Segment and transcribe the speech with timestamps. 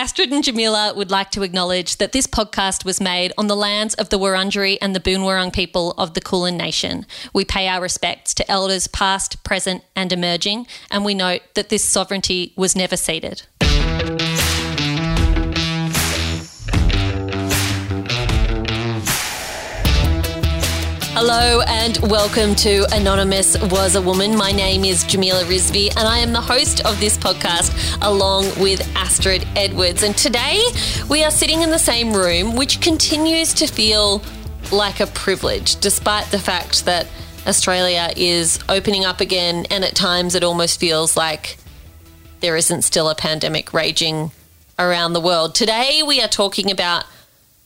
[0.00, 3.92] Astrid and Jamila would like to acknowledge that this podcast was made on the lands
[3.96, 7.04] of the Wurundjeri and the Boonwurrung people of the Kulin Nation.
[7.34, 11.84] We pay our respects to elders past, present, and emerging, and we note that this
[11.84, 13.42] sovereignty was never ceded.
[21.22, 24.34] Hello and welcome to Anonymous Was a Woman.
[24.34, 28.80] My name is Jamila Rizvi and I am the host of this podcast along with
[28.96, 30.02] Astrid Edwards.
[30.02, 30.64] And today
[31.10, 34.22] we are sitting in the same room, which continues to feel
[34.72, 37.06] like a privilege, despite the fact that
[37.46, 41.58] Australia is opening up again and at times it almost feels like
[42.40, 44.30] there isn't still a pandemic raging
[44.78, 45.54] around the world.
[45.54, 47.04] Today we are talking about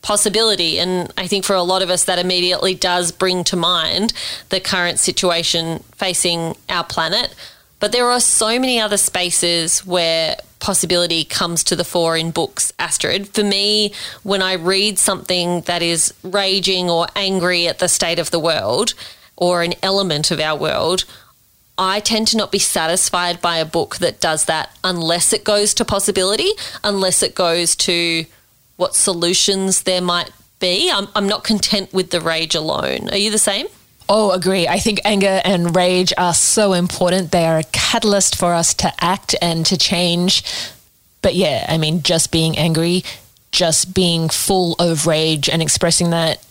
[0.05, 0.77] possibility.
[0.77, 4.13] And I think for a lot of us, that immediately does bring to mind
[4.49, 7.33] the current situation facing our planet.
[7.79, 12.71] But there are so many other spaces where possibility comes to the fore in books,
[12.77, 13.29] Astrid.
[13.29, 18.29] For me, when I read something that is raging or angry at the state of
[18.29, 18.93] the world
[19.35, 21.05] or an element of our world,
[21.79, 25.73] I tend to not be satisfied by a book that does that unless it goes
[25.73, 26.51] to possibility,
[26.83, 28.25] unless it goes to
[28.77, 30.91] what solutions there might be.
[30.91, 33.09] I'm, I'm not content with the rage alone.
[33.09, 33.67] Are you the same?
[34.07, 34.67] Oh, agree.
[34.67, 37.31] I think anger and rage are so important.
[37.31, 40.43] They are a catalyst for us to act and to change.
[41.21, 43.03] But yeah, I mean, just being angry,
[43.51, 46.45] just being full of rage and expressing that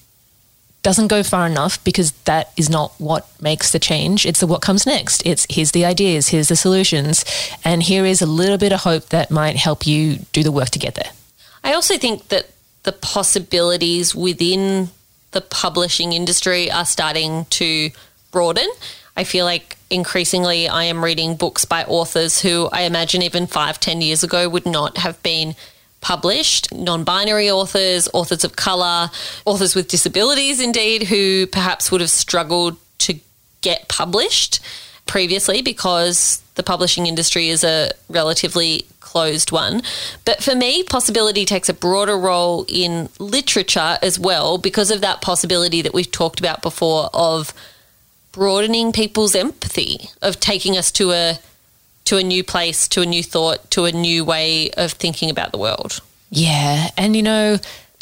[0.82, 4.26] doesn't go far enough because that is not what makes the change.
[4.26, 5.24] It's the what comes next.
[5.24, 7.24] It's here's the ideas, here's the solutions,
[7.64, 10.70] and here is a little bit of hope that might help you do the work
[10.70, 11.10] to get there.
[11.64, 12.50] I also think that
[12.82, 14.90] the possibilities within
[15.30, 17.90] the publishing industry are starting to
[18.30, 18.68] broaden.
[19.16, 23.80] I feel like increasingly I am reading books by authors who I imagine even five,
[23.80, 25.56] ten years ago would not have been
[26.02, 29.10] published, non binary authors, authors of colour,
[29.46, 33.18] authors with disabilities, indeed, who perhaps would have struggled to
[33.62, 34.60] get published
[35.06, 39.80] previously because the publishing industry is a relatively closed one.
[40.24, 45.22] But for me, possibility takes a broader role in literature as well because of that
[45.22, 47.54] possibility that we've talked about before of
[48.32, 51.38] broadening people's empathy, of taking us to a
[52.06, 55.52] to a new place, to a new thought, to a new way of thinking about
[55.52, 56.02] the world.
[56.30, 57.58] Yeah, and you know,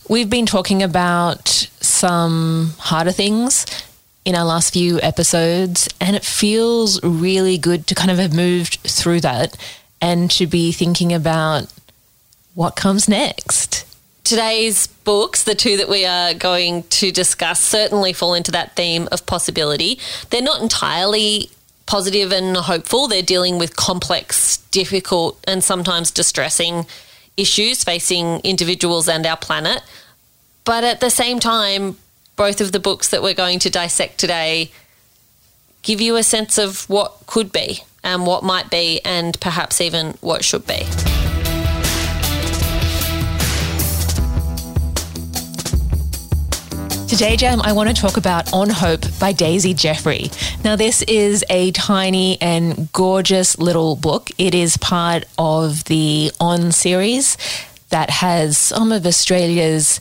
[0.08, 1.46] we've been talking about
[1.80, 3.66] some harder things
[4.24, 8.78] in our last few episodes, and it feels really good to kind of have moved
[8.80, 9.58] through that
[10.02, 11.72] and to be thinking about
[12.54, 13.86] what comes next.
[14.24, 19.08] Today's books, the two that we are going to discuss, certainly fall into that theme
[19.12, 19.98] of possibility.
[20.30, 21.50] They're not entirely
[21.86, 23.08] positive and hopeful.
[23.08, 26.86] They're dealing with complex, difficult, and sometimes distressing
[27.36, 29.82] issues facing individuals and our planet.
[30.64, 31.96] But at the same time,
[32.36, 34.70] both of the books that we're going to dissect today
[35.82, 40.14] give you a sense of what could be and what might be, and perhaps even
[40.20, 40.86] what should be.
[47.12, 50.30] Today, Jam, I want to talk about On Hope by Daisy Jeffrey.
[50.64, 54.30] Now, this is a tiny and gorgeous little book.
[54.38, 57.36] It is part of the On series
[57.90, 60.00] that has some of Australia's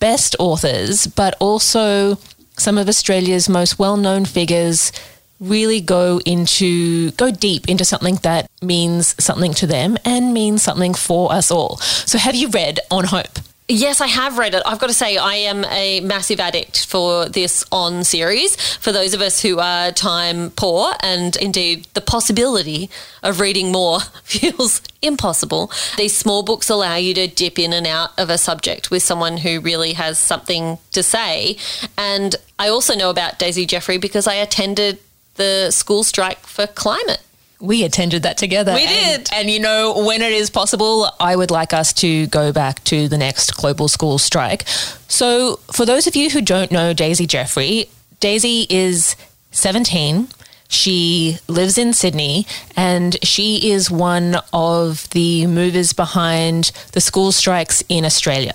[0.00, 2.18] best authors, but also
[2.58, 4.92] some of Australia's most well known figures
[5.40, 10.94] really go into go deep into something that means something to them and means something
[10.94, 11.78] for us all.
[11.78, 13.38] So have you read On Hope?
[13.72, 14.64] Yes, I have read it.
[14.66, 18.56] I've got to say, I am a massive addict for this on series.
[18.78, 22.90] For those of us who are time poor, and indeed the possibility
[23.22, 28.10] of reading more feels impossible, these small books allow you to dip in and out
[28.18, 31.56] of a subject with someone who really has something to say.
[31.96, 34.98] And I also know about Daisy Jeffrey because I attended
[35.40, 37.22] the school strike for climate
[37.60, 38.72] we attended that together.
[38.74, 39.18] We did.
[39.18, 42.82] And, and, you know, when it is possible, I would like us to go back
[42.84, 44.66] to the next global school strike.
[45.08, 49.14] So, for those of you who don't know Daisy Jeffrey, Daisy is
[49.50, 50.28] 17.
[50.68, 52.46] She lives in Sydney
[52.76, 58.54] and she is one of the movers behind the school strikes in Australia.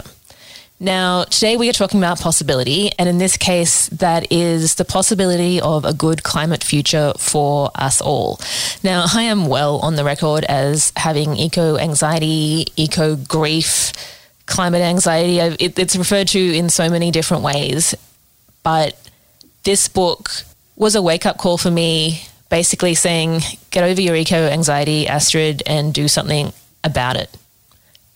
[0.79, 5.61] Now, today we are talking about possibility, and in this case, that is the possibility
[5.61, 8.41] of a good climate future for us all.
[8.83, 13.93] Now, I am well on the record as having eco anxiety, eco grief,
[14.47, 15.39] climate anxiety.
[15.39, 17.95] It, it's referred to in so many different ways,
[18.61, 18.99] but
[19.63, 20.29] this book
[20.75, 23.39] was a wake up call for me, basically saying,
[23.71, 26.51] get over your eco anxiety, Astrid, and do something
[26.83, 27.29] about it.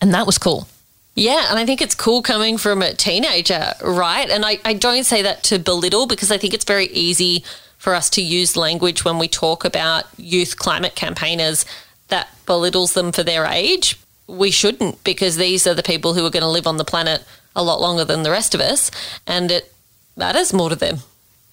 [0.02, 0.68] And that was cool.
[1.14, 4.28] Yeah, and I think it's cool coming from a teenager, right?
[4.30, 7.44] And I, I don't say that to belittle because I think it's very easy
[7.78, 11.64] for us to use language when we talk about youth climate campaigners
[12.08, 13.98] that belittles them for their age.
[14.26, 17.24] We shouldn't because these are the people who are going to live on the planet
[17.56, 18.90] a lot longer than the rest of us,
[19.26, 19.72] and it
[20.16, 20.98] matters more to them.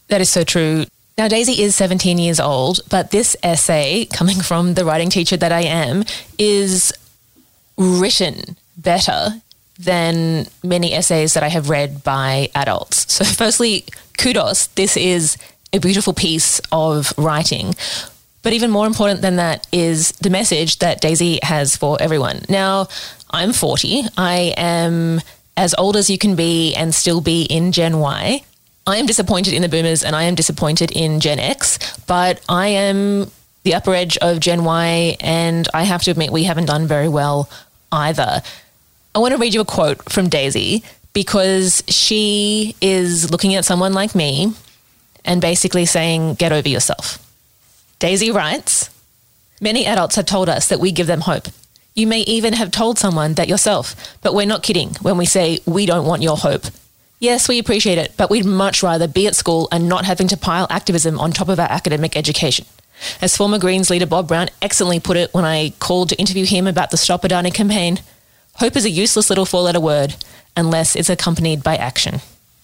[0.09, 0.85] That is so true.
[1.17, 5.51] Now, Daisy is 17 years old, but this essay, coming from the writing teacher that
[5.51, 6.03] I am,
[6.37, 6.93] is
[7.75, 9.41] written better
[9.79, 13.11] than many essays that I have read by adults.
[13.11, 13.85] So, firstly,
[14.17, 14.67] kudos.
[14.67, 15.37] This is
[15.73, 17.75] a beautiful piece of writing.
[18.43, 22.41] But even more important than that is the message that Daisy has for everyone.
[22.47, 22.87] Now,
[23.29, 24.03] I'm 40.
[24.17, 25.21] I am
[25.57, 28.43] as old as you can be and still be in Gen Y.
[28.85, 32.67] I am disappointed in the boomers and I am disappointed in Gen X, but I
[32.67, 33.29] am
[33.63, 37.09] the upper edge of Gen Y, and I have to admit we haven't done very
[37.09, 37.49] well
[37.91, 38.41] either.
[39.17, 43.91] I want to read you a quote from Daisy because she is looking at someone
[43.93, 44.53] like me
[45.25, 47.17] and basically saying, Get over yourself.
[47.97, 48.91] Daisy writes
[49.59, 51.47] Many adults have told us that we give them hope.
[51.95, 55.61] You may even have told someone that yourself, but we're not kidding when we say
[55.65, 56.65] we don't want your hope.
[57.19, 60.37] Yes, we appreciate it, but we'd much rather be at school and not having to
[60.37, 62.67] pile activism on top of our academic education.
[63.19, 66.67] As former Greens leader Bob Brown excellently put it when I called to interview him
[66.67, 67.97] about the Stop Adani campaign,
[68.57, 70.15] hope is a useless little four letter word
[70.55, 72.19] unless it's accompanied by action.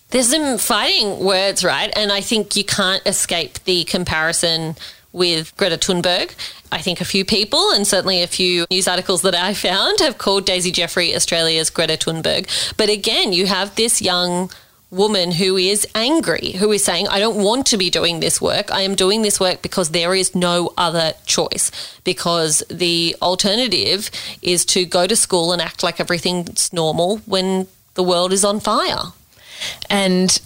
[0.10, 1.92] There's some fighting words, right?
[1.96, 4.76] And I think you can't escape the comparison
[5.12, 6.36] with Greta Thunberg.
[6.72, 10.18] I think a few people, and certainly a few news articles that I found, have
[10.18, 12.48] called Daisy Jeffrey Australia's Greta Thunberg.
[12.78, 14.52] But again, you have this young
[14.94, 18.72] woman who is angry, who is saying, I don't want to be doing this work.
[18.72, 21.72] I am doing this work because there is no other choice.
[22.04, 24.12] Because the alternative
[24.42, 28.60] is to go to school and act like everything's normal when the world is on
[28.60, 29.12] fire.
[29.90, 30.40] And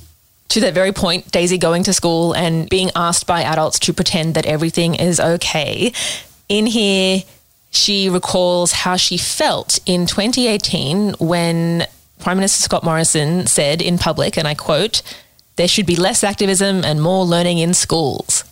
[0.49, 4.35] to that very point, Daisy going to school and being asked by adults to pretend
[4.35, 5.91] that everything is okay.
[6.47, 7.23] In here,
[7.69, 11.85] she recalls how she felt in 2018 when
[12.19, 15.01] Prime Minister Scott Morrison said in public, and I quote,
[15.55, 18.43] there should be less activism and more learning in schools.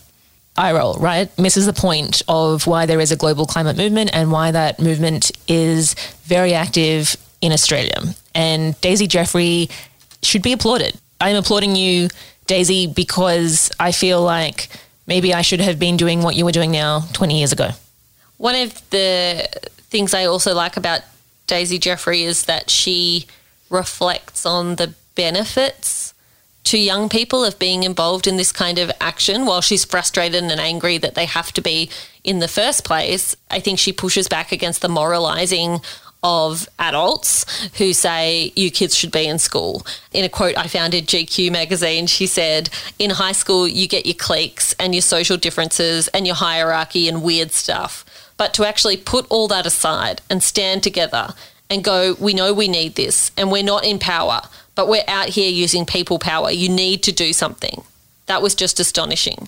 [0.57, 1.38] I roll, right?
[1.38, 5.31] Misses the point of why there is a global climate movement and why that movement
[5.47, 8.01] is very active in Australia.
[8.33, 9.69] And Daisy Jeffrey
[10.23, 10.97] should be applauded.
[11.19, 12.09] I'm applauding you,
[12.47, 14.69] Daisy, because I feel like
[15.07, 17.69] maybe I should have been doing what you were doing now 20 years ago.
[18.38, 19.47] One of the
[19.89, 21.01] things I also like about
[21.47, 23.27] Daisy Jeffrey is that she
[23.69, 26.13] reflects on the benefits
[26.65, 30.59] to young people of being involved in this kind of action while she's frustrated and
[30.59, 31.89] angry that they have to be
[32.23, 33.35] in the first place.
[33.51, 35.79] I think she pushes back against the moralizing
[36.23, 37.45] of adults
[37.77, 39.85] who say you kids should be in school.
[40.12, 44.07] In a quote I found in GQ magazine, she said, In high school, you get
[44.07, 48.03] your cliques and your social differences and your hierarchy and weird stuff.
[48.38, 51.35] But to actually put all that aside and stand together
[51.69, 54.41] and go, We know we need this and we're not in power,
[54.75, 56.51] but we're out here using people power.
[56.51, 57.83] You need to do something.
[58.27, 59.47] That was just astonishing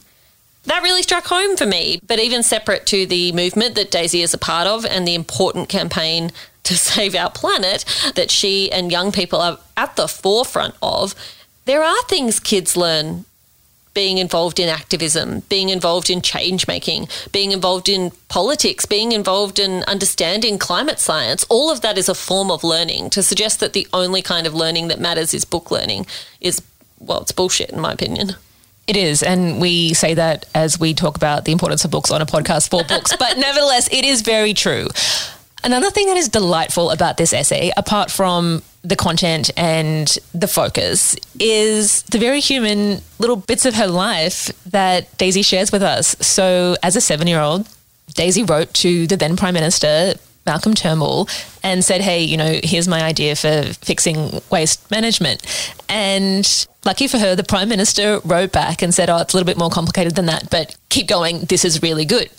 [0.67, 1.99] that really struck home for me.
[2.05, 5.69] But even separate to the movement that Daisy is a part of and the important
[5.69, 6.31] campaign
[6.63, 7.85] to save our planet
[8.15, 11.15] that she and young people are at the forefront of,
[11.63, 13.23] there are things kids learn
[13.97, 19.57] being involved in activism, being involved in change making, being involved in politics, being involved
[19.57, 21.43] in understanding climate science.
[21.49, 23.09] All of that is a form of learning.
[23.09, 26.05] To suggest that the only kind of learning that matters is book learning
[26.41, 26.61] is,
[26.99, 28.35] well, it's bullshit, in my opinion.
[28.85, 29.23] It is.
[29.23, 32.69] And we say that as we talk about the importance of books on a podcast
[32.69, 33.15] for books.
[33.17, 34.89] But nevertheless, it is very true.
[35.63, 41.15] Another thing that is delightful about this essay, apart from the content and the focus,
[41.39, 46.15] is the very human little bits of her life that Daisy shares with us.
[46.21, 47.67] So, as a seven year old,
[48.13, 50.13] Daisy wrote to the then Prime Minister,
[50.45, 51.27] Malcolm Turnbull,
[51.63, 55.45] and said, Hey, you know, here's my idea for fixing waste management.
[55.89, 59.45] And lucky for her, the Prime Minister wrote back and said, Oh, it's a little
[59.45, 61.41] bit more complicated than that, but keep going.
[61.41, 62.29] This is really good.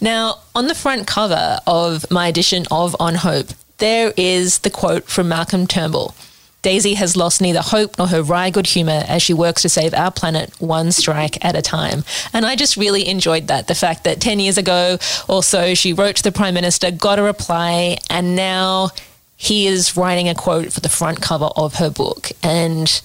[0.00, 3.48] Now, on the front cover of my edition of On Hope,
[3.80, 6.14] there is the quote from Malcolm Turnbull.
[6.62, 9.94] Daisy has lost neither hope nor her wry good humour as she works to save
[9.94, 12.04] our planet one strike at a time.
[12.34, 13.66] And I just really enjoyed that.
[13.66, 17.18] The fact that 10 years ago or so, she wrote to the Prime Minister, got
[17.18, 18.90] a reply, and now
[19.36, 22.30] he is writing a quote for the front cover of her book.
[22.42, 23.00] And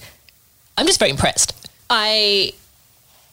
[0.76, 1.54] I'm just very impressed.
[1.88, 2.52] I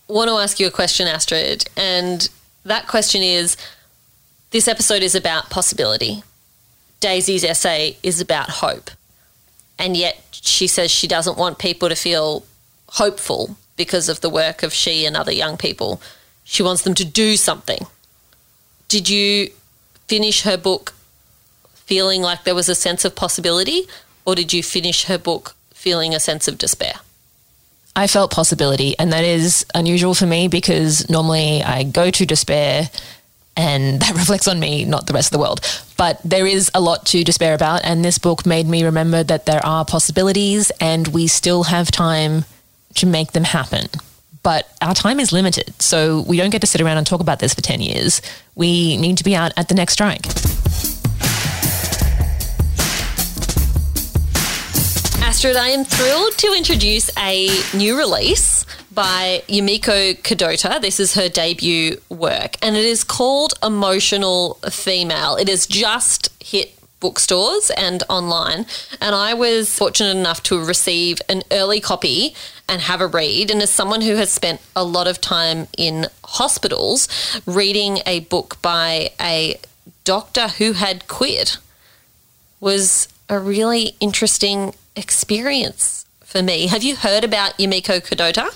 [0.07, 1.65] want to ask you a question, Astrid.
[1.75, 2.29] And
[2.63, 3.57] that question is
[4.51, 6.23] this episode is about possibility
[7.03, 8.89] Daisy's essay is about hope.
[9.77, 12.45] And yet she says she doesn't want people to feel
[12.87, 16.01] hopeful because of the work of she and other young people.
[16.45, 17.85] She wants them to do something.
[18.87, 19.49] Did you
[20.07, 20.93] finish her book
[21.73, 23.81] feeling like there was a sense of possibility,
[24.25, 26.93] or did you finish her book feeling a sense of despair?
[27.97, 32.89] I felt possibility, and that is unusual for me because normally I go to despair
[33.55, 35.61] and that reflects on me, not the rest of the world.
[35.97, 39.45] But there is a lot to despair about, and this book made me remember that
[39.45, 42.45] there are possibilities and we still have time
[42.95, 43.87] to make them happen.
[44.43, 47.39] But our time is limited, so we don't get to sit around and talk about
[47.39, 48.21] this for 10 years.
[48.55, 50.25] We need to be out at the next strike.
[55.23, 60.81] Astrid, I am thrilled to introduce a new release by Yumiko Kadota.
[60.81, 65.35] This is her debut work, and it is called Emotional Female.
[65.35, 68.65] It has just hit bookstores and online,
[69.01, 72.35] and I was fortunate enough to receive an early copy
[72.69, 73.51] and have a read.
[73.51, 77.07] And as someone who has spent a lot of time in hospitals,
[77.45, 79.59] reading a book by a
[80.03, 81.57] doctor who had quit
[82.59, 86.67] was a really interesting experience for me.
[86.67, 88.49] Have you heard about Yumiko Kadota?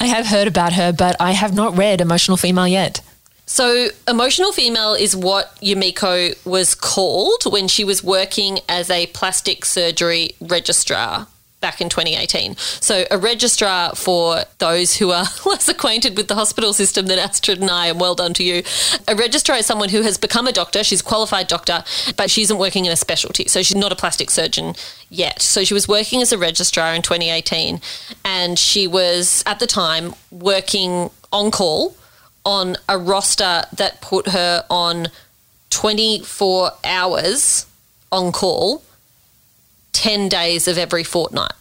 [0.00, 3.00] I have heard about her, but I have not read Emotional Female yet.
[3.46, 9.66] So, Emotional Female is what Yumiko was called when she was working as a plastic
[9.66, 11.26] surgery registrar
[11.60, 12.56] back in 2018.
[12.56, 17.60] So, a registrar for those who are less acquainted with the hospital system than Astrid
[17.60, 18.62] and I, and well done to you.
[19.08, 21.84] A registrar is someone who has become a doctor, she's a qualified doctor,
[22.16, 23.48] but she isn't working in a specialty.
[23.48, 24.74] So, she's not a plastic surgeon
[25.14, 25.42] yet.
[25.42, 27.80] So, she was working as a registrar in 2018,
[28.24, 31.96] and she was at the time working on call
[32.44, 35.08] on a roster that put her on
[35.70, 37.66] 24 hours
[38.12, 38.82] on call
[39.92, 41.52] 10 days of every fortnight.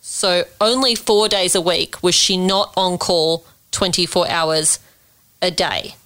[0.00, 4.78] So only four days a week was she not on call 24 hours
[5.42, 5.96] a day.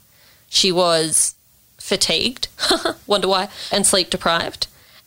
[0.49, 1.35] She was
[1.79, 2.49] fatigued,
[3.07, 4.67] wonder why, and sleep deprived.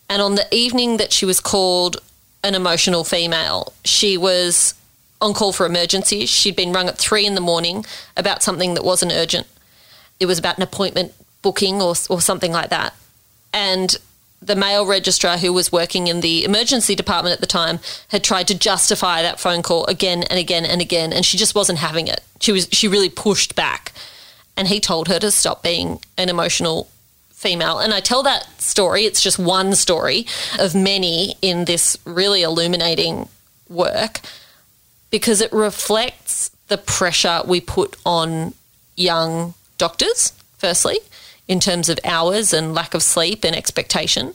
[0.09, 1.97] And on the evening that she was called
[2.43, 4.73] an emotional female, she was
[5.21, 6.29] on call for emergencies.
[6.29, 7.85] She'd been rung at three in the morning
[8.17, 9.47] about something that wasn't urgent.
[10.19, 12.93] It was about an appointment booking or, or something like that.
[13.53, 13.97] And
[14.41, 17.79] the male registrar who was working in the emergency department at the time
[18.09, 21.55] had tried to justify that phone call again and again and again and she just
[21.55, 23.93] wasn't having it she was she really pushed back
[24.57, 26.89] and he told her to stop being an emotional
[27.43, 30.25] female and i tell that story it's just one story
[30.59, 33.27] of many in this really illuminating
[33.69, 34.21] work
[35.11, 38.53] because it reflects the pressure we put on
[38.95, 40.97] young doctors firstly
[41.47, 44.33] in terms of hours and lack of sleep and expectation,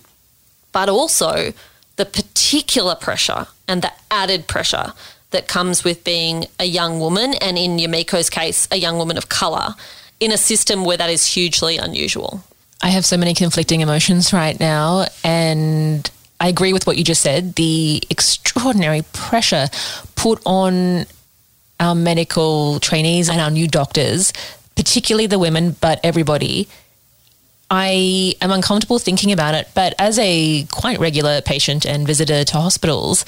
[0.73, 1.53] but also
[1.97, 4.93] the particular pressure and the added pressure
[5.31, 9.29] that comes with being a young woman, and in Yumiko's case, a young woman of
[9.29, 9.75] colour,
[10.21, 12.43] in a system where that is hugely unusual.
[12.81, 16.09] I have so many conflicting emotions right now, and
[16.41, 17.55] I agree with what you just said.
[17.57, 19.69] The extraordinary pressure
[20.15, 21.07] put on
[21.81, 24.33] our medical trainees and our new doctors,
[24.77, 26.69] particularly the women, but everybody,
[27.71, 32.53] I am uncomfortable thinking about it, but as a quite regular patient and visitor to
[32.55, 33.25] hospitals,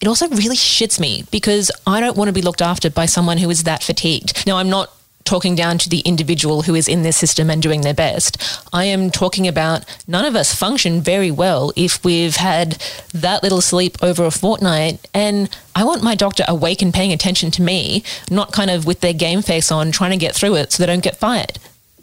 [0.00, 3.38] it also really shits me because I don't want to be looked after by someone
[3.38, 4.46] who is that fatigued.
[4.46, 4.90] Now, I'm not
[5.24, 8.36] talking down to the individual who is in this system and doing their best.
[8.72, 12.82] I am talking about none of us function very well if we've had
[13.14, 15.06] that little sleep over a fortnight.
[15.14, 19.00] And I want my doctor awake and paying attention to me, not kind of with
[19.00, 21.58] their game face on trying to get through it so they don't get fired.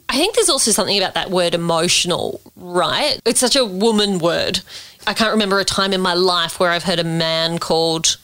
[0.10, 3.20] I think there's also something about that word emotional, right?
[3.26, 4.62] It's such a woman word.
[5.06, 8.18] I can't remember a time in my life where I've heard a man called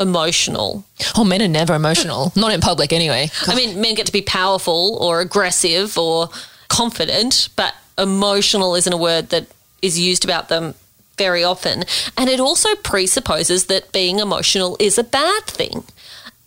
[0.00, 0.84] emotional.
[1.16, 2.40] Oh, men are never emotional, hmm.
[2.40, 3.30] not in public anyway.
[3.46, 6.30] I mean, men get to be powerful or aggressive or
[6.68, 9.46] confident, but emotional isn't a word that
[9.82, 10.74] is used about them
[11.16, 11.84] very often.
[12.16, 15.84] And it also presupposes that being emotional is a bad thing.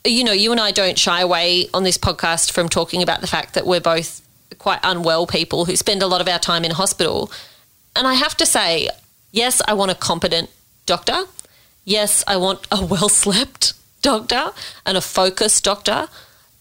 [0.04, 3.28] You know, you and I don't shy away on this podcast from talking about the
[3.28, 4.22] fact that we're both
[4.58, 7.32] quite unwell people who spend a lot of our time in hospital.
[7.96, 8.90] And I have to say,
[9.32, 10.50] yes, I want a competent
[10.86, 11.26] doctor.
[11.86, 14.52] Yes, I want a well slept doctor
[14.86, 16.08] and a focused doctor.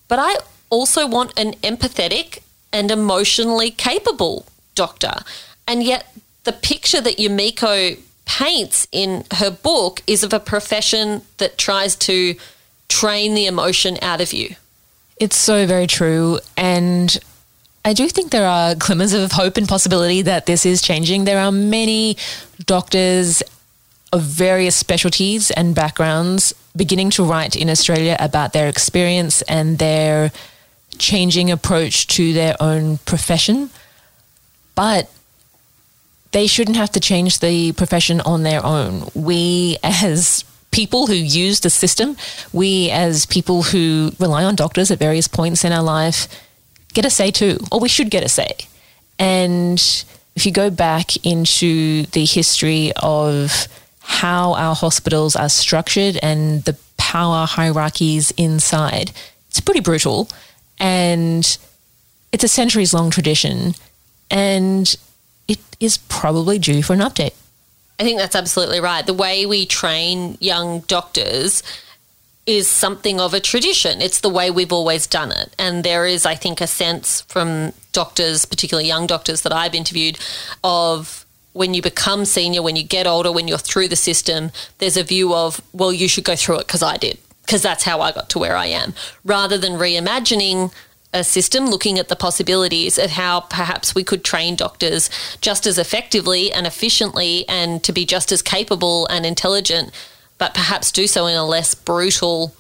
[0.09, 0.37] But I
[0.71, 2.41] also want an empathetic
[2.73, 5.13] and emotionally capable doctor.
[5.67, 6.07] And yet,
[6.45, 12.35] the picture that Yumiko paints in her book is of a profession that tries to
[12.89, 14.55] train the emotion out of you.
[15.19, 16.41] It's so very true.
[16.57, 17.17] And
[17.85, 21.25] I do think there are glimmers of hope and possibility that this is changing.
[21.25, 22.17] There are many
[22.65, 23.43] doctors
[24.13, 30.33] of various specialties and backgrounds beginning to write in Australia about their experience and their
[30.99, 33.71] changing approach to their own profession.
[34.75, 35.11] But
[36.33, 39.09] they shouldn't have to change the profession on their own.
[39.15, 42.17] We, as people who use the system,
[42.53, 46.29] we, as people who rely on doctors at various points in our life,
[46.95, 48.53] get a say too, or we should get a say.
[49.19, 49.79] And
[50.35, 53.69] if you go back into the history of
[54.03, 59.13] how our hospitals are structured and the power hierarchies inside,
[59.49, 60.29] it's pretty brutal.
[60.79, 61.59] And
[62.33, 63.75] it's a centuries long tradition.
[64.31, 64.95] And
[65.49, 67.35] it is probably due for an update.
[67.99, 69.07] I think that's absolutely right.
[69.07, 71.63] The way we train young doctors
[72.47, 74.01] is something of a tradition.
[74.01, 75.55] It's the way we've always done it.
[75.59, 80.19] And there is, I think, a sense from doctors, particularly young doctors that I've interviewed,
[80.65, 84.97] of when you become senior, when you get older, when you're through the system, there's
[84.97, 88.01] a view of, well, you should go through it because I did, because that's how
[88.01, 88.95] I got to where I am,
[89.25, 90.73] rather than reimagining
[91.13, 95.11] a system looking at the possibilities of how perhaps we could train doctors
[95.43, 99.91] just as effectively and efficiently and to be just as capable and intelligent,
[100.39, 102.55] but perhaps do so in a less brutal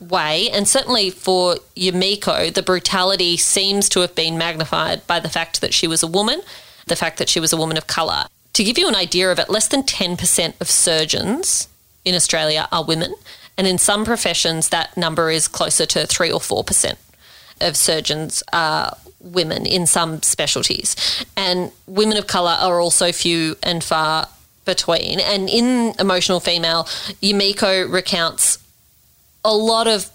[0.00, 0.50] way.
[0.50, 5.72] And certainly for Yumiko, the brutality seems to have been magnified by the fact that
[5.72, 6.42] she was a woman,
[6.86, 8.26] the fact that she was a woman of colour.
[8.54, 11.68] To give you an idea of it, less than 10% of surgeons
[12.04, 13.14] in Australia are women.
[13.58, 16.94] And in some professions, that number is closer to 3 or 4%
[17.60, 20.94] of surgeons are women in some specialties.
[21.36, 24.28] And women of colour are also few and far
[24.64, 25.20] between.
[25.20, 26.84] And in Emotional Female,
[27.22, 28.58] Yumiko recounts
[29.44, 30.10] a lot of,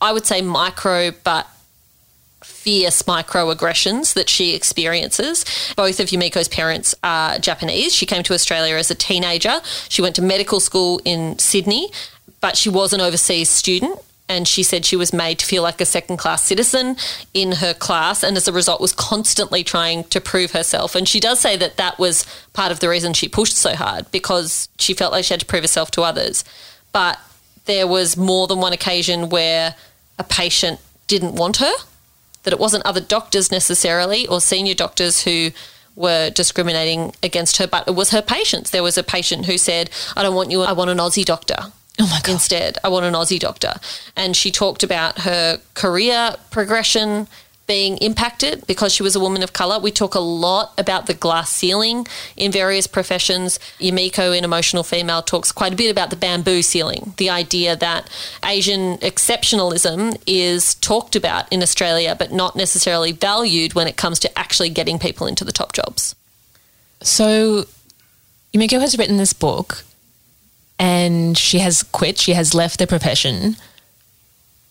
[0.00, 1.48] I would say, micro but
[2.44, 5.44] fierce microaggressions that she experiences.
[5.76, 7.94] Both of Yumiko's parents are Japanese.
[7.94, 9.60] She came to Australia as a teenager.
[9.88, 11.90] She went to medical school in Sydney,
[12.40, 15.80] but she was an overseas student and she said she was made to feel like
[15.80, 16.96] a second class citizen
[17.34, 21.20] in her class and as a result was constantly trying to prove herself and she
[21.20, 24.94] does say that that was part of the reason she pushed so hard because she
[24.94, 26.44] felt like she had to prove herself to others
[26.92, 27.18] but
[27.66, 29.74] there was more than one occasion where
[30.18, 31.72] a patient didn't want her
[32.42, 35.50] that it wasn't other doctors necessarily or senior doctors who
[35.94, 38.70] were discriminating against her, but it was her patients.
[38.70, 41.56] There was a patient who said, I don't want you, I want an Aussie doctor.
[42.00, 42.32] Oh my God.
[42.32, 43.74] Instead, I want an Aussie doctor.
[44.16, 47.28] And she talked about her career progression
[47.72, 49.78] being impacted because she was a woman of colour.
[49.78, 52.06] We talk a lot about the glass ceiling
[52.36, 53.58] in various professions.
[53.80, 58.10] Yumiko in Emotional Female talks quite a bit about the bamboo ceiling, the idea that
[58.44, 64.38] Asian exceptionalism is talked about in Australia but not necessarily valued when it comes to
[64.38, 66.14] actually getting people into the top jobs.
[67.00, 67.64] So,
[68.52, 69.82] Yumiko has written this book
[70.78, 73.56] and she has quit, she has left the profession.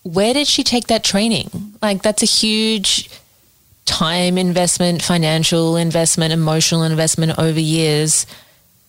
[0.04, 1.76] Where did she take that training?
[1.82, 3.10] Like, that's a huge
[3.86, 8.26] time investment, financial investment, emotional investment over years.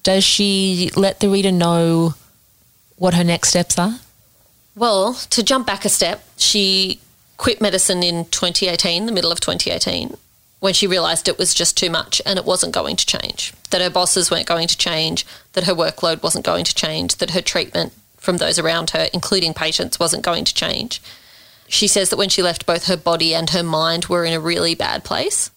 [0.02, 2.14] Does she let the reader know
[2.96, 3.98] what her next steps are?
[4.74, 7.00] Well, to jump back a step, she
[7.36, 10.16] quit medicine in 2018, the middle of 2018,
[10.60, 13.80] when she realised it was just too much and it wasn't going to change, that
[13.80, 17.42] her bosses weren't going to change, that her workload wasn't going to change, that her
[17.42, 21.02] treatment from those around her, including patients, wasn't going to change.
[21.66, 24.40] She says that when she left, both her body and her mind were in a
[24.40, 25.50] really bad place,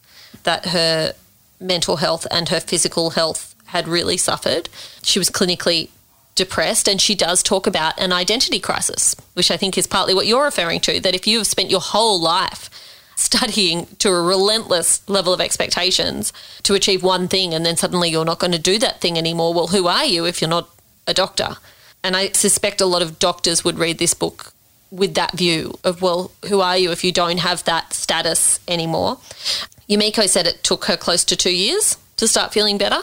[0.44, 1.14] that her
[1.60, 4.68] mental health and her physical health had really suffered.
[5.04, 5.90] She was clinically
[6.34, 10.28] depressed and she does talk about an identity crisis, which I think is partly what
[10.28, 12.70] you're referring to, that if you have spent your whole life
[13.16, 18.26] studying to a relentless level of expectations to achieve one thing and then suddenly you're
[18.26, 19.54] not going to do that thing anymore.
[19.54, 20.70] Well, who are you if you're not
[21.08, 21.58] a doctor?
[22.06, 24.54] And I suspect a lot of doctors would read this book
[24.92, 29.18] with that view of, well, who are you if you don't have that status anymore?
[29.90, 33.00] Yumiko said it took her close to two years to start feeling better.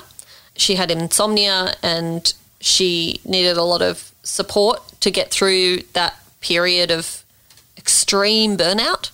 [0.54, 6.92] She had insomnia and she needed a lot of support to get through that period
[6.92, 7.24] of
[7.76, 9.10] extreme burnout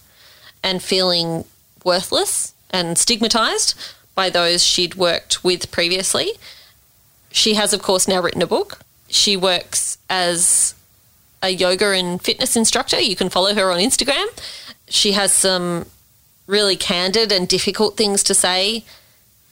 [0.63, 1.47] and feeling
[1.83, 3.75] worthless and stigmatized
[4.15, 6.33] by those she'd worked with previously.
[7.33, 8.81] She has, of course, now written a book.
[9.09, 10.75] She works as
[11.43, 13.01] a yoga and fitness instructor.
[13.01, 14.27] You can follow her on Instagram.
[14.89, 15.87] She has some
[16.47, 18.85] really candid and difficult things to say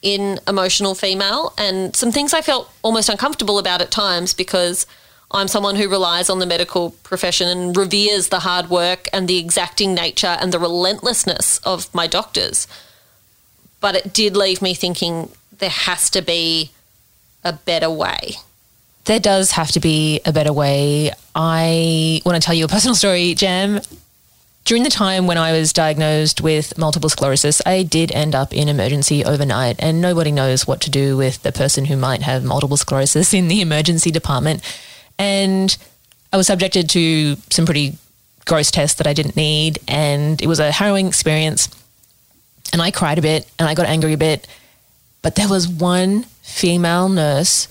[0.01, 4.85] in Emotional Female, and some things I felt almost uncomfortable about at times because
[5.31, 9.37] I'm someone who relies on the medical profession and reveres the hard work and the
[9.37, 12.67] exacting nature and the relentlessness of my doctors.
[13.79, 16.71] but it did leave me thinking there has to be
[17.43, 18.35] a better way.
[19.07, 21.11] There does have to be a better way.
[21.33, 23.79] I want to tell you a personal story, Jam.
[24.65, 28.67] During the time when I was diagnosed with multiple sclerosis, I did end up in
[28.67, 32.75] emergency overnight, and nobody knows what to do with the person who might have multiple
[32.75, 34.61] sclerosis in the emergency department.
[35.17, 35.77] And
[36.33, 37.97] I was subjected to some pretty
[38.45, 41.69] gross tests that I didn't need, and it was a harrowing experience.
[42.73, 44.45] And I cried a bit and I got angry a bit.
[45.21, 47.69] But there was one female nurse,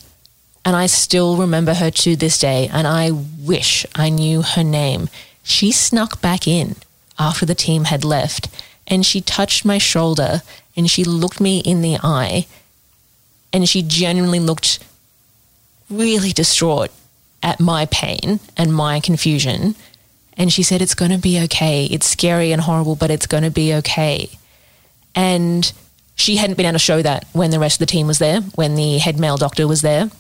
[0.67, 5.09] and I still remember her to this day, and I wish I knew her name.
[5.45, 6.75] She snuck back in
[7.21, 8.49] after the team had left,
[8.85, 10.43] and she touched my shoulder
[10.77, 12.49] and she looked me in the eye,
[13.53, 14.81] and she genuinely looked
[15.89, 16.91] really distraught
[17.45, 19.77] at my pain and my confusion.
[20.37, 21.87] And she said, It's going to be okay.
[21.87, 24.29] It's scary and horrible, but it's going to be okay.
[25.15, 25.73] And
[26.17, 28.41] she hadn't been able to show that when the rest of the team was there,
[28.57, 30.11] when the head male doctor was there.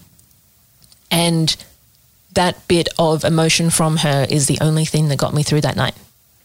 [1.10, 1.56] And
[2.32, 5.76] that bit of emotion from her is the only thing that got me through that
[5.76, 5.94] night.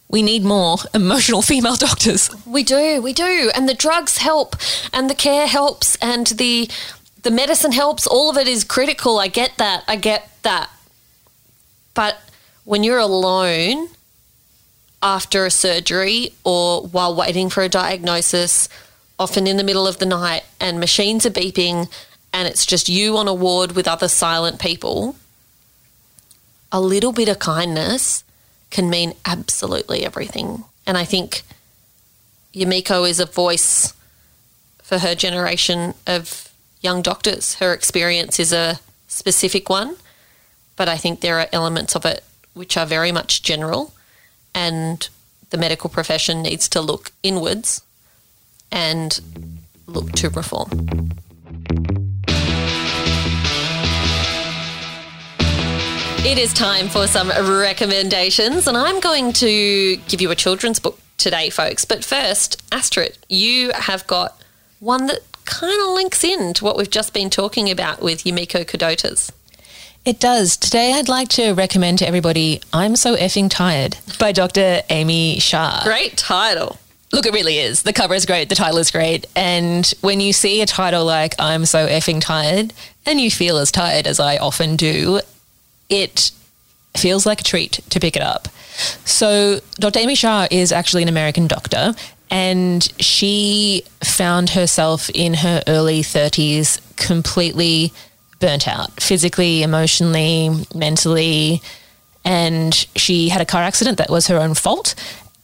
[0.09, 2.29] We need more emotional female doctors.
[2.45, 3.51] We do, we do.
[3.55, 4.55] And the drugs help
[4.93, 6.69] and the care helps and the
[7.23, 8.07] the medicine helps.
[8.07, 9.19] All of it is critical.
[9.19, 9.83] I get that.
[9.87, 10.71] I get that.
[11.93, 12.17] But
[12.65, 13.89] when you're alone
[15.03, 18.69] after a surgery or while waiting for a diagnosis,
[19.19, 21.89] often in the middle of the night, and machines are beeping
[22.33, 25.15] and it's just you on a ward with other silent people,
[26.71, 28.23] a little bit of kindness
[28.69, 30.63] can mean absolutely everything.
[30.87, 31.43] And I think
[32.53, 33.93] Yumiko is a voice
[34.81, 36.49] for her generation of
[36.81, 37.55] young doctors.
[37.55, 39.97] Her experience is a specific one,
[40.75, 43.93] but I think there are elements of it which are very much general,
[44.53, 45.07] and
[45.51, 47.81] the medical profession needs to look inwards
[48.71, 49.19] and
[49.87, 51.11] look to reform.
[56.23, 60.99] It is time for some recommendations, and I'm going to give you a children's book
[61.17, 61.83] today, folks.
[61.83, 64.39] But first, Astrid, you have got
[64.79, 68.63] one that kind of links in to what we've just been talking about with Yumiko
[68.63, 69.31] Kadota's.
[70.05, 70.57] It does.
[70.57, 74.83] Today, I'd like to recommend to everybody I'm So Effing Tired by Dr.
[74.91, 75.81] Amy Shah.
[75.83, 76.77] Great title.
[77.11, 77.81] Look, it really is.
[77.81, 79.25] The cover is great, the title is great.
[79.35, 82.73] And when you see a title like I'm So Effing Tired,
[83.07, 85.19] and you feel as tired as I often do,
[85.91, 86.31] it
[86.97, 88.47] feels like a treat to pick it up.
[89.05, 89.99] So, Dr.
[89.99, 91.93] Amy Shah is actually an American doctor,
[92.31, 97.93] and she found herself in her early 30s completely
[98.39, 101.61] burnt out physically, emotionally, mentally.
[102.23, 104.95] And she had a car accident that was her own fault.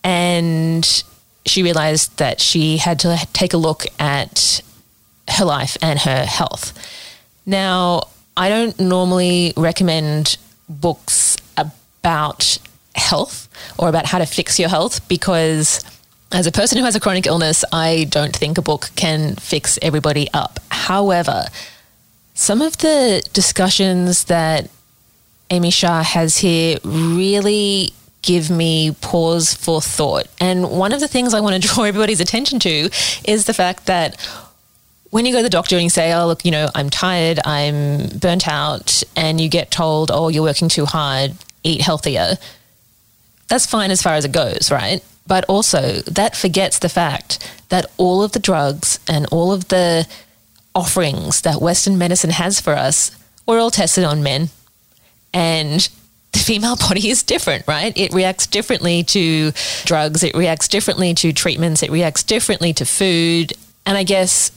[0.04, 1.04] And
[1.46, 4.62] she realized that she had to take a look at
[5.30, 6.74] her life and her health.
[7.46, 8.04] Now,
[8.38, 10.38] I don't normally recommend
[10.70, 12.60] books about
[12.96, 15.84] health or about how to fix your health because
[16.32, 19.80] as a person who has a chronic illness, I don't think a book can fix
[19.82, 20.60] everybody up.
[20.70, 21.46] However,
[22.36, 24.70] some of the discussions that
[25.50, 30.28] Amy Shah has here really give me pause for thought.
[30.40, 32.90] And one of the things I want to draw everybody's attention to
[33.26, 34.18] is the fact that
[35.18, 37.40] when you go to the doctor and you say, oh, look, you know, I'm tired,
[37.44, 42.38] I'm burnt out, and you get told, oh, you're working too hard, eat healthier,
[43.48, 45.04] that's fine as far as it goes, right?
[45.26, 50.08] But also, that forgets the fact that all of the drugs and all of the
[50.76, 53.10] offerings that Western medicine has for us
[53.48, 54.50] were all tested on men.
[55.34, 55.90] And
[56.32, 57.92] the female body is different, right?
[57.98, 59.52] It reacts differently to
[59.84, 63.54] drugs, it reacts differently to treatments, it reacts differently to food.
[63.84, 64.52] And I guess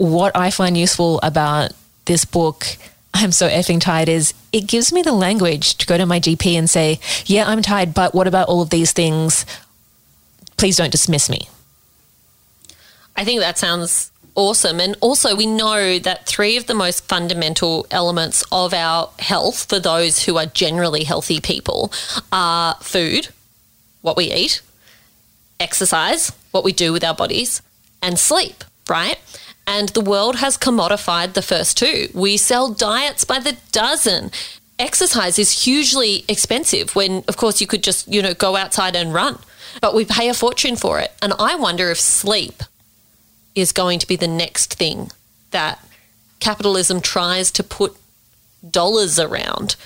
[0.00, 1.72] what I find useful about
[2.06, 2.64] this book,
[3.12, 6.54] I'm so effing tired, is it gives me the language to go to my GP
[6.54, 9.44] and say, Yeah, I'm tired, but what about all of these things?
[10.56, 11.50] Please don't dismiss me.
[13.14, 14.80] I think that sounds awesome.
[14.80, 19.78] And also, we know that three of the most fundamental elements of our health for
[19.78, 21.92] those who are generally healthy people
[22.32, 23.28] are food,
[24.00, 24.62] what we eat,
[25.58, 27.60] exercise, what we do with our bodies,
[28.00, 29.18] and sleep, right?
[29.70, 32.08] And the world has commodified the first two.
[32.12, 34.32] We sell diets by the dozen.
[34.80, 39.14] Exercise is hugely expensive when, of course, you could just, you know, go outside and
[39.14, 39.38] run,
[39.80, 41.12] but we pay a fortune for it.
[41.22, 42.64] And I wonder if sleep
[43.54, 45.12] is going to be the next thing
[45.52, 45.78] that
[46.40, 47.96] capitalism tries to put
[48.68, 49.76] dollars around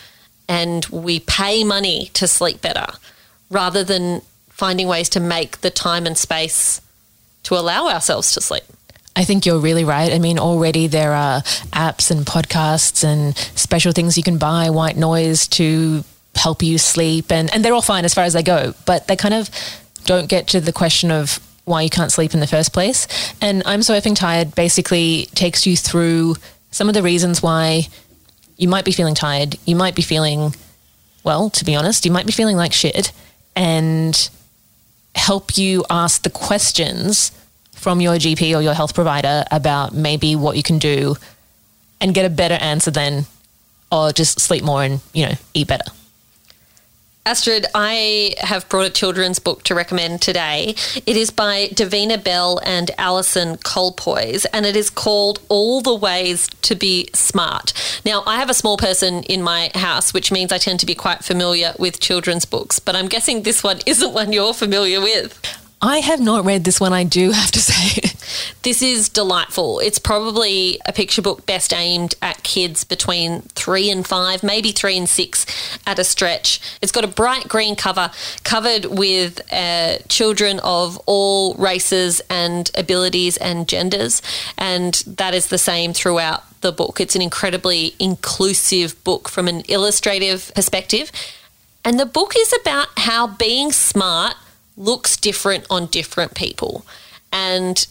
[0.48, 2.86] and we pay money to sleep better
[3.50, 6.80] rather than finding ways to make the time and space
[7.42, 8.64] to allow ourselves to sleep.
[9.16, 10.12] I think you're really right.
[10.12, 14.96] I mean, already there are apps and podcasts and special things you can buy, white
[14.96, 18.74] noise to help you sleep, and, and they're all fine as far as they go,
[18.86, 19.48] but they kind of
[20.04, 23.06] don't get to the question of why you can't sleep in the first place.
[23.40, 26.34] And I'm So Effing Tired basically takes you through
[26.70, 27.86] some of the reasons why
[28.56, 30.54] you might be feeling tired, you might be feeling,
[31.22, 33.12] well, to be honest, you might be feeling like shit,
[33.56, 34.28] and
[35.14, 37.30] help you ask the questions
[37.84, 41.16] from your GP or your health provider about maybe what you can do
[42.00, 43.26] and get a better answer than,
[43.92, 45.84] or just sleep more and, you know, eat better.
[47.26, 50.74] Astrid, I have brought a children's book to recommend today.
[51.04, 56.48] It is by Davina Bell and Alison Colpoys, and it is called All the Ways
[56.62, 57.74] to Be Smart.
[58.06, 60.94] Now, I have a small person in my house, which means I tend to be
[60.94, 65.38] quite familiar with children's books, but I'm guessing this one isn't one you're familiar with.
[65.80, 68.10] I have not read this one, I do have to say.
[68.62, 69.80] this is delightful.
[69.80, 74.96] It's probably a picture book best aimed at kids between three and five, maybe three
[74.96, 75.46] and six
[75.86, 76.60] at a stretch.
[76.80, 78.10] It's got a bright green cover
[78.44, 84.22] covered with uh, children of all races and abilities and genders,
[84.56, 87.00] and that is the same throughout the book.
[87.00, 91.12] It's an incredibly inclusive book from an illustrative perspective.
[91.84, 94.36] And the book is about how being smart
[94.76, 96.84] looks different on different people.
[97.32, 97.86] And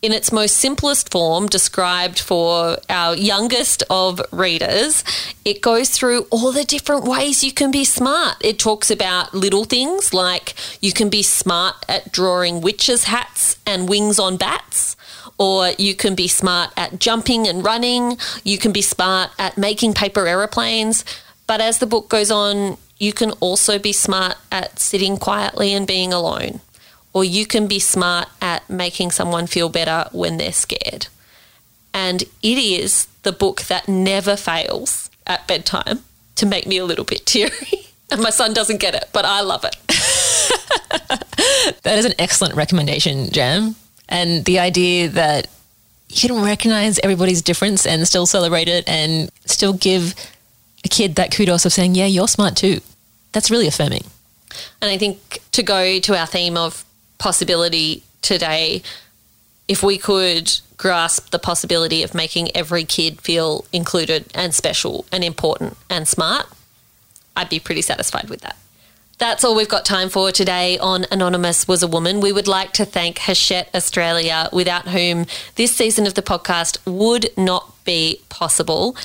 [0.00, 5.02] in its most simplest form, described for our youngest of readers,
[5.44, 8.36] it goes through all the different ways you can be smart.
[8.40, 13.88] It talks about little things like you can be smart at drawing witches' hats and
[13.88, 14.94] wings on bats.
[15.36, 18.18] Or you can be smart at jumping and running.
[18.44, 21.04] You can be smart at making paper aeroplanes.
[21.46, 25.86] But as the book goes on, you can also be smart at sitting quietly and
[25.86, 26.60] being alone.
[27.12, 31.08] Or you can be smart at making someone feel better when they're scared.
[31.94, 36.00] And it is the book that never fails at bedtime
[36.36, 37.86] to make me a little bit teary.
[38.10, 39.76] and my son doesn't get it, but I love it.
[41.82, 43.74] that is an excellent recommendation, Jam.
[44.08, 45.48] And the idea that
[46.08, 50.14] you can recognize everybody's difference and still celebrate it and still give
[50.84, 52.80] a kid that kudos of saying, yeah, you're smart too.
[53.32, 54.04] That's really affirming.
[54.80, 56.84] And I think to go to our theme of
[57.18, 58.82] possibility today,
[59.66, 65.22] if we could grasp the possibility of making every kid feel included and special and
[65.24, 66.46] important and smart,
[67.36, 68.56] I'd be pretty satisfied with that.
[69.18, 72.20] That's all we've got time for today on Anonymous Was a Woman.
[72.20, 77.30] We would like to thank Hachette Australia, without whom this season of the podcast would
[77.36, 78.96] not be possible.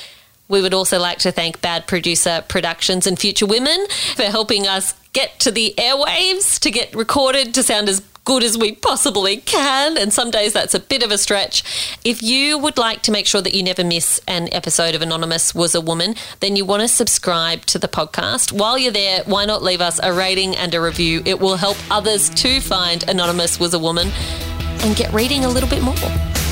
[0.48, 4.94] We would also like to thank Bad Producer Productions and Future Women for helping us
[5.14, 9.98] get to the airwaves to get recorded to sound as good as we possibly can.
[9.98, 11.98] And some days that's a bit of a stretch.
[12.04, 15.54] If you would like to make sure that you never miss an episode of Anonymous
[15.54, 18.52] Was a Woman, then you want to subscribe to the podcast.
[18.52, 21.22] While you're there, why not leave us a rating and a review?
[21.26, 24.10] It will help others to find Anonymous Was a Woman
[24.82, 26.43] and get reading a little bit more.